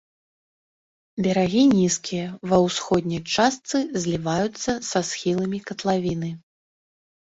Берагі 1.27 1.61
нізкія, 1.73 2.25
ва 2.53 2.57
ўсходняй 2.65 3.21
частцы 3.35 3.77
зліваюцца 4.07 4.71
са 4.93 4.99
схіламі 5.15 5.59
катлавіны. 5.71 6.37